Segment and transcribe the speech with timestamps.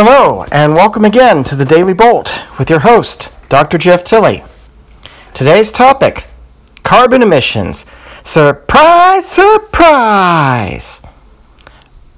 [0.00, 3.78] Hello, and welcome again to the Daily Bolt with your host, Dr.
[3.78, 4.44] Jeff Tilley.
[5.34, 6.28] Today's topic
[6.84, 7.84] carbon emissions.
[8.22, 11.02] Surprise, surprise!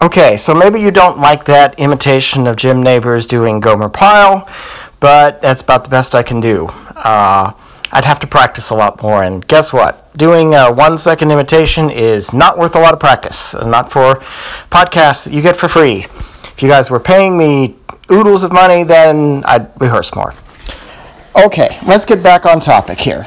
[0.00, 4.48] Okay, so maybe you don't like that imitation of Jim Nabors doing Gomer Pyle,
[4.98, 6.68] but that's about the best I can do.
[6.68, 7.52] Uh,
[7.92, 10.16] I'd have to practice a lot more, and guess what?
[10.16, 14.14] Doing a one second imitation is not worth a lot of practice, not for
[14.70, 16.06] podcasts that you get for free.
[16.56, 17.76] If you guys were paying me
[18.10, 20.32] oodles of money, then I'd rehearse more.
[21.36, 23.26] Okay, let's get back on topic here.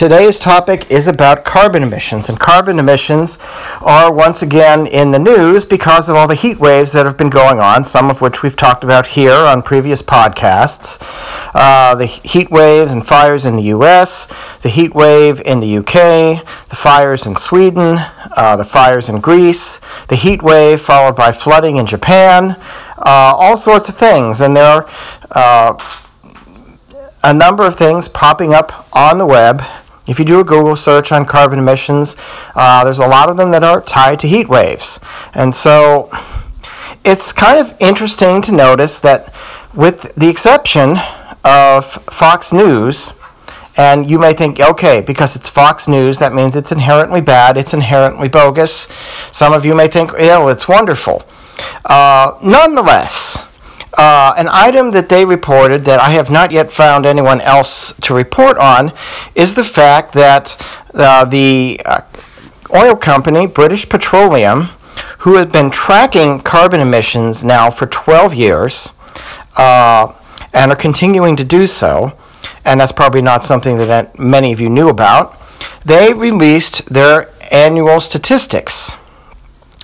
[0.00, 3.36] Today's topic is about carbon emissions, and carbon emissions
[3.82, 7.28] are once again in the news because of all the heat waves that have been
[7.28, 10.96] going on, some of which we've talked about here on previous podcasts.
[11.52, 14.24] Uh, the heat waves and fires in the US,
[14.62, 17.98] the heat wave in the UK, the fires in Sweden,
[18.38, 22.56] uh, the fires in Greece, the heat wave followed by flooding in Japan,
[22.96, 24.40] uh, all sorts of things.
[24.40, 24.86] And there are
[25.32, 25.94] uh,
[27.22, 29.62] a number of things popping up on the web
[30.10, 32.16] if you do a Google search on carbon emissions,
[32.54, 34.98] uh, there's a lot of them that are tied to heat waves.
[35.34, 36.10] And so
[37.04, 39.32] it's kind of interesting to notice that,
[39.74, 40.96] with the exception
[41.44, 43.14] of Fox News,
[43.76, 47.72] and you may think, okay, because it's Fox News, that means it's inherently bad, it's
[47.72, 48.88] inherently bogus.
[49.30, 51.24] Some of you may think, oh, it's wonderful.
[51.84, 53.46] Uh, nonetheless,
[54.00, 58.14] uh, an item that they reported that I have not yet found anyone else to
[58.14, 58.94] report on
[59.34, 60.56] is the fact that
[60.94, 62.00] uh, the uh,
[62.74, 64.70] oil company, British Petroleum,
[65.18, 68.94] who has been tracking carbon emissions now for 12 years
[69.58, 70.10] uh,
[70.54, 72.16] and are continuing to do so,
[72.64, 75.38] and that's probably not something that many of you knew about,
[75.84, 78.96] they released their annual statistics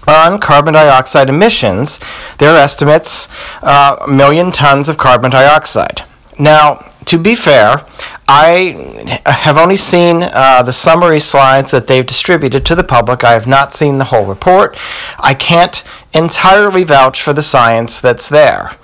[0.07, 1.99] on carbon dioxide emissions,
[2.39, 3.29] their estimates
[3.62, 6.05] uh, million tons of carbon dioxide.
[6.39, 7.87] Now, to be fair,
[8.28, 13.22] I have only seen uh, the summary slides that they've distributed to the public.
[13.22, 14.77] I have not seen the whole report.
[15.19, 18.77] I can't entirely vouch for the science that's there.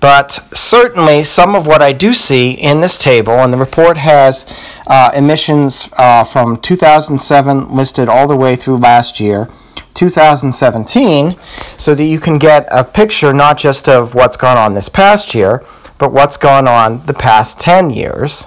[0.00, 4.46] But certainly, some of what I do see in this table, and the report has
[4.86, 9.48] uh, emissions uh, from 2007 listed all the way through last year
[9.94, 11.36] 2017
[11.78, 15.34] so that you can get a picture not just of what's gone on this past
[15.34, 15.64] year,
[15.98, 18.46] but what's gone on the past 10 years.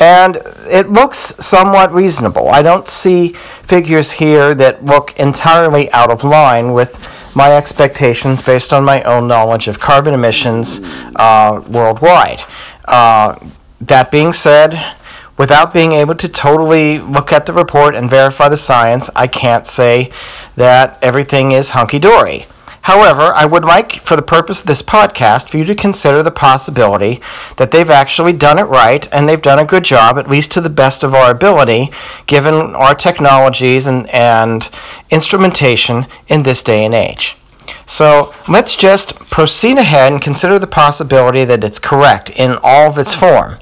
[0.00, 2.48] And it looks somewhat reasonable.
[2.48, 8.72] I don't see figures here that look entirely out of line with my expectations based
[8.72, 10.80] on my own knowledge of carbon emissions
[11.16, 12.42] uh, worldwide.
[12.86, 13.38] Uh,
[13.80, 14.96] that being said,
[15.36, 19.66] without being able to totally look at the report and verify the science, I can't
[19.66, 20.10] say
[20.56, 22.46] that everything is hunky dory.
[22.84, 26.30] However, I would like, for the purpose of this podcast, for you to consider the
[26.30, 27.22] possibility
[27.56, 30.60] that they've actually done it right and they've done a good job, at least to
[30.60, 31.90] the best of our ability,
[32.26, 34.68] given our technologies and, and
[35.08, 37.38] instrumentation in this day and age.
[37.86, 42.98] So let's just proceed ahead and consider the possibility that it's correct in all of
[42.98, 43.60] its form.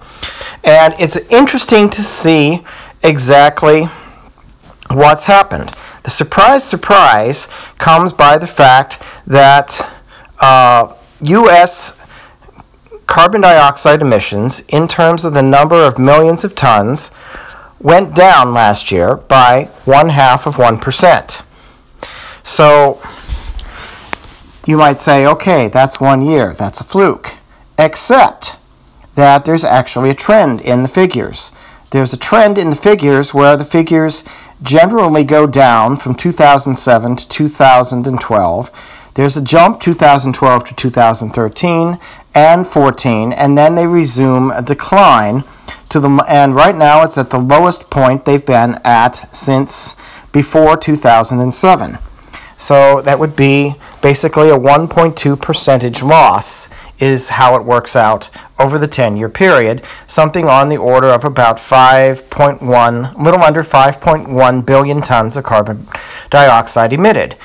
[0.64, 2.64] And it's interesting to see
[3.04, 3.84] exactly
[4.90, 5.70] what's happened.
[6.02, 7.48] The surprise, surprise
[7.78, 9.88] comes by the fact that
[10.40, 12.00] uh, U.S.
[13.06, 17.12] carbon dioxide emissions, in terms of the number of millions of tons,
[17.78, 21.44] went down last year by one half of 1%.
[22.44, 23.00] So
[24.66, 27.36] you might say, okay, that's one year, that's a fluke.
[27.78, 28.56] Except
[29.14, 31.52] that there's actually a trend in the figures.
[31.90, 34.24] There's a trend in the figures where the figures
[34.62, 38.70] generally go down from 2007 to 2012.
[39.14, 41.98] There's a jump 2012 to 2013
[42.34, 45.44] and 14, and then they resume a decline
[45.90, 49.94] to the and right now it's at the lowest point they've been at since
[50.32, 51.98] before 2007.
[52.56, 56.68] So that would be basically a 1.2 percentage loss
[57.00, 58.28] is how it works out
[58.58, 64.66] over the 10 year period, something on the order of about 5.1, little under 5.1
[64.66, 65.86] billion tons of carbon
[66.28, 67.36] dioxide emitted.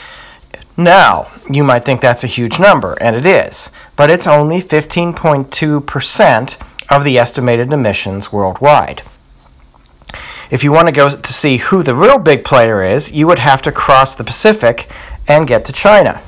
[0.75, 6.73] Now, you might think that's a huge number, and it is, but it's only 15.2%
[6.89, 9.01] of the estimated emissions worldwide.
[10.49, 13.39] If you want to go to see who the real big player is, you would
[13.39, 14.89] have to cross the Pacific
[15.27, 16.21] and get to China.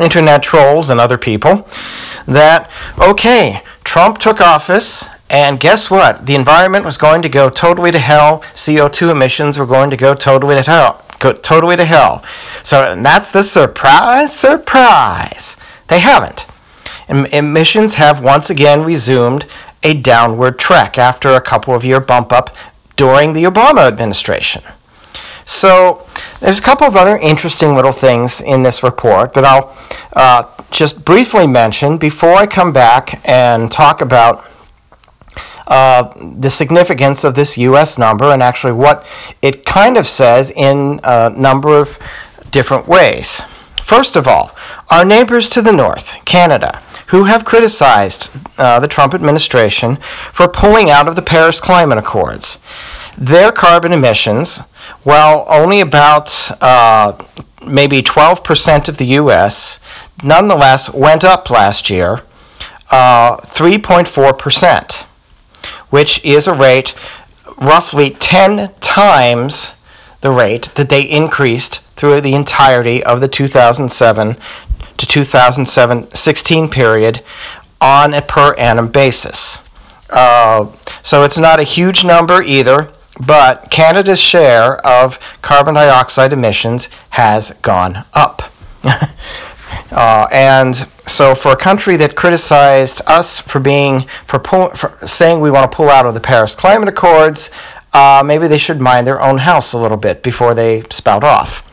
[0.00, 1.66] internet trolls and other people,
[2.28, 6.26] that, okay, Trump took office, and guess what?
[6.26, 8.42] The environment was going to go totally to hell.
[8.54, 12.24] CO2 emissions were going to go totally to hell go totally to hell.
[12.62, 15.56] So that's the surprise, surprise.
[15.88, 16.46] They haven't.
[17.08, 19.46] Emissions have once again resumed
[19.82, 22.54] a downward trek after a couple of year bump up
[22.96, 24.62] during the Obama administration.
[25.44, 26.06] So
[26.40, 29.74] there's a couple of other interesting little things in this report that I'll
[30.12, 34.44] uh, just briefly mention before I come back and talk about
[35.68, 37.98] uh, the significance of this U.S.
[37.98, 39.06] number and actually what
[39.42, 41.98] it kind of says in a number of
[42.50, 43.42] different ways.
[43.82, 44.50] First of all,
[44.90, 49.96] our neighbors to the north, Canada, who have criticized uh, the Trump administration
[50.32, 52.58] for pulling out of the Paris Climate Accords.
[53.16, 54.58] Their carbon emissions,
[55.02, 56.30] while only about
[56.62, 57.12] uh,
[57.66, 59.80] maybe 12% of the U.S.,
[60.22, 62.22] nonetheless went up last year
[62.90, 65.04] uh, 3.4%
[65.90, 66.94] which is a rate
[67.60, 69.72] roughly 10 times
[70.20, 74.36] the rate that they increased through the entirety of the 2007
[74.96, 77.22] to 2016 period
[77.80, 79.62] on a per annum basis.
[80.10, 80.66] Uh,
[81.02, 82.90] so it's not a huge number either,
[83.26, 88.42] but Canada's share of carbon dioxide emissions has gone up.
[89.90, 95.40] Uh, and so, for a country that criticized us for being for, pull, for saying
[95.40, 97.50] we want to pull out of the Paris Climate Accords,
[97.92, 101.64] uh, maybe they should mind their own house a little bit before they spout off.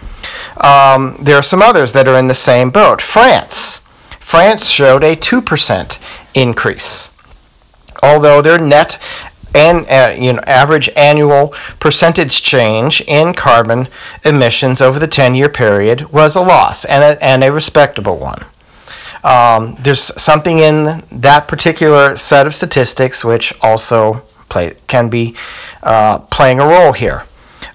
[0.63, 3.01] Um, there are some others that are in the same boat.
[3.01, 3.81] France.
[4.19, 5.99] France showed a 2%
[6.33, 7.11] increase,
[8.01, 8.97] although their net
[9.55, 13.87] and uh, you know, average annual percentage change in carbon
[14.23, 18.45] emissions over the 10 year period was a loss and a, and a respectable one.
[19.23, 25.35] Um, there's something in that particular set of statistics which also play, can be
[25.81, 27.23] uh, playing a role here.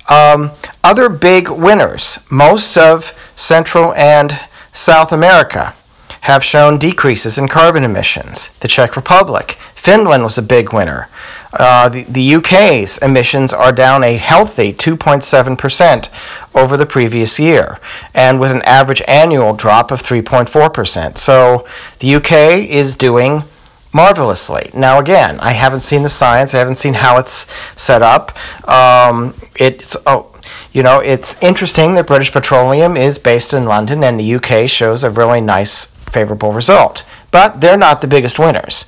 [0.08, 0.52] Um,
[0.84, 4.38] other big winners, most of Central and
[4.72, 5.74] South America
[6.22, 8.50] have shown decreases in carbon emissions.
[8.60, 11.08] The Czech Republic, Finland was a big winner.
[11.52, 16.08] Uh, the, the UK's emissions are down a healthy 2.7%
[16.55, 17.79] over the previous year,
[18.14, 21.19] and with an average annual drop of 3.4%.
[21.19, 21.67] So
[21.99, 23.44] the UK is doing
[23.93, 24.70] marvelously.
[24.75, 28.37] Now, again, I haven't seen the science, I haven't seen how it's set up.
[28.69, 30.33] Um, it's, oh,
[30.73, 35.04] you know, it's interesting that British Petroleum is based in London and the UK shows
[35.04, 37.04] a really nice, favorable result.
[37.30, 38.87] But they're not the biggest winners.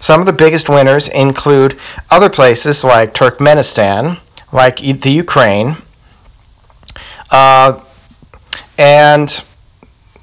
[0.00, 1.78] Some of the biggest winners include
[2.10, 4.20] other places like Turkmenistan,
[4.52, 5.76] like the Ukraine,
[7.30, 7.80] uh,
[8.76, 9.42] and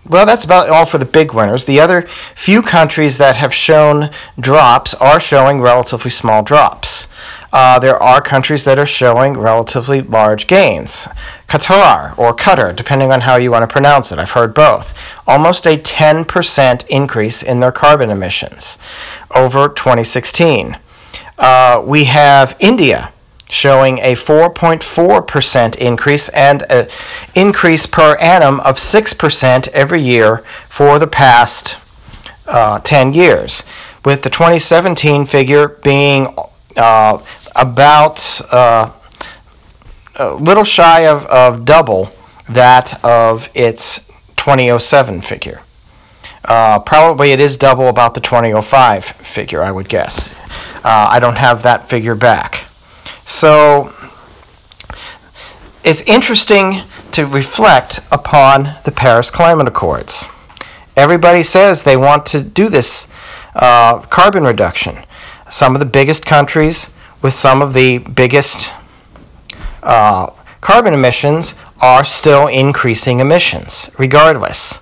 [0.08, 1.66] well, that's about all for the big winners.
[1.66, 2.04] The other
[2.36, 7.08] few countries that have shown drops are showing relatively small drops.
[7.56, 11.08] Uh, there are countries that are showing relatively large gains.
[11.48, 14.94] Qatar, or Qatar, depending on how you want to pronounce it, I've heard both,
[15.26, 18.78] almost a 10% increase in their carbon emissions
[19.34, 20.78] over 2016.
[21.38, 23.14] Uh, we have India
[23.50, 26.90] showing a 4.4% increase and an
[27.36, 31.78] increase per annum of 6% every year for the past
[32.48, 33.64] uh, 10 years,
[34.04, 36.36] with the 2017 figure being
[36.76, 37.18] uh,
[37.56, 38.92] about uh,
[40.16, 42.12] a little shy of, of double
[42.50, 45.62] that of its 2007 figure.
[46.44, 50.38] Uh, probably it is double about the 2005 figure, I would guess.
[50.84, 52.66] Uh, I don't have that figure back.
[53.26, 53.92] So
[55.84, 56.84] it's interesting
[57.14, 60.28] to reflect upon the Paris Climate Accords.
[60.96, 63.08] Everybody says they want to do this
[63.56, 65.04] uh, carbon reduction.
[65.50, 66.90] some of the biggest countries
[67.26, 68.72] with some of the biggest
[69.82, 70.28] uh,
[70.62, 74.82] carbon emissions are still increasing emissions, regardless.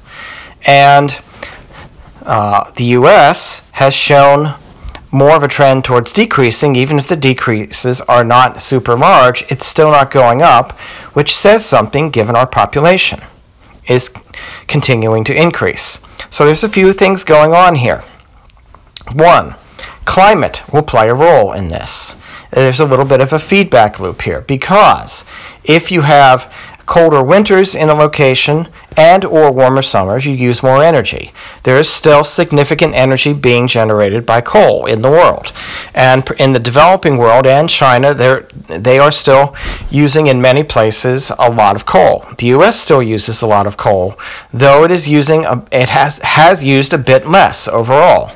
[0.66, 1.18] And
[2.24, 4.56] uh, the US has shown
[5.10, 9.66] more of a trend towards decreasing, even if the decreases are not super large, it's
[9.66, 10.74] still not going up,
[11.14, 13.22] which says something given our population
[13.88, 14.12] is
[14.68, 16.02] continuing to increase.
[16.30, 18.04] So there's a few things going on here.
[19.14, 19.56] One,
[20.06, 22.16] climate will play a role in this.
[22.52, 25.26] There's a little bit of a feedback loop here because
[25.64, 26.54] if you have
[26.86, 28.68] colder winters in a location
[28.98, 31.32] and or warmer summers you use more energy.
[31.64, 35.54] There is still significant energy being generated by coal in the world.
[35.96, 39.56] And in the developing world and china they are still
[39.90, 42.26] using in many places a lot of coal.
[42.38, 44.20] The us still uses a lot of coal
[44.54, 48.32] though it is using a, it has has used a bit less overall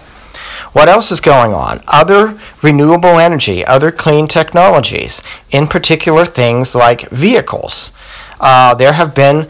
[0.74, 1.82] what else is going on?
[1.88, 5.22] Other renewable energy, other clean technologies,
[5.52, 7.92] in particular things like vehicles
[8.40, 9.48] uh, there have been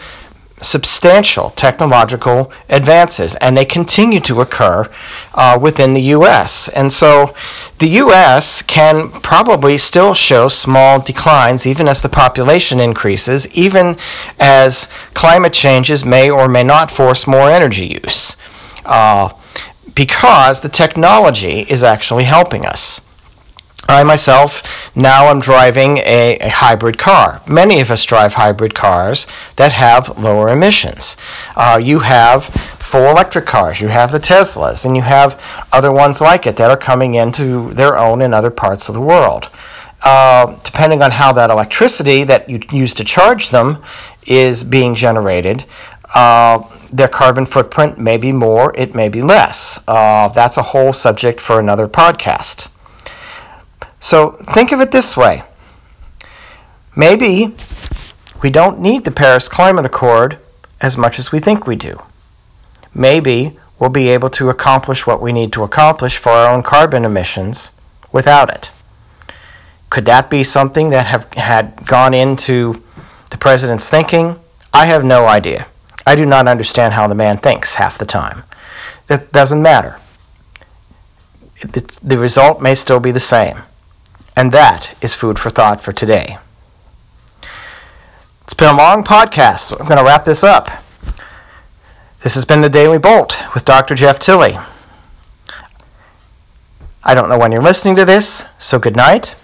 [0.60, 4.90] substantial technological advances, and they continue to occur
[5.36, 6.68] uh, within the U.S.
[6.70, 7.36] And so
[7.78, 8.64] the U.S.
[8.64, 13.98] can probably still show small declines even as the population increases, even
[14.40, 18.36] as climate changes may or may not force more energy use,
[18.86, 19.30] uh,
[19.98, 23.01] because the technology is actually helping us.
[23.89, 27.42] I myself now am driving a, a, hybrid car.
[27.48, 29.25] Many of us drive hybrid cars
[29.56, 31.18] that have lower emissions.
[31.56, 36.22] Uh, you have full electric cars, you have the Teslas, and you have other ones
[36.22, 39.50] like it that are coming into their own in other parts of the world.
[40.04, 43.82] Uh, depending on how that electricity that you use to charge them
[44.27, 45.66] is being generated,
[46.16, 49.80] uh, their carbon footprint may be more, it may be less.
[49.88, 52.70] Uh, that's a whole subject for another podcast.
[54.00, 55.44] So think of it this way
[56.96, 57.56] maybe
[58.42, 60.40] we don't need the Paris Climate Accord
[60.82, 62.02] as much as we think we do.
[62.94, 67.06] Maybe we'll be able to accomplish what we need to accomplish for our own carbon
[67.06, 67.72] emissions
[68.12, 68.72] without it.
[69.90, 72.82] Could that be something that have had gone into
[73.30, 74.40] the president's thinking?
[74.74, 75.68] I have no idea.
[76.08, 78.44] I do not understand how the man thinks half the time.
[79.10, 80.00] It doesn't matter.
[82.02, 83.64] the result may still be the same.
[84.34, 86.38] And that is food for thought for today.
[88.44, 89.60] It's been a long podcast.
[89.60, 90.70] So I'm going to wrap this up.
[92.24, 93.94] This has been the Daily Bolt with Dr.
[93.94, 94.58] Jeff Tilley.
[97.04, 99.36] I don't know when you're listening to this, so good night,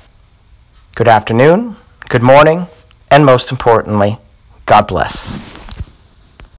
[0.95, 1.75] good afternoon,
[2.07, 2.67] good morning,
[3.11, 4.17] and most importantly,
[4.65, 5.52] God bless.